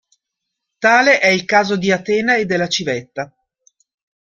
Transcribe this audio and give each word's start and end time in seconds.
Tale 0.79 1.19
è 1.19 1.27
il 1.27 1.45
caso 1.45 1.77
di 1.77 1.91
Atena 1.91 2.35
e 2.35 2.47
della 2.47 2.67
civetta. 2.67 3.31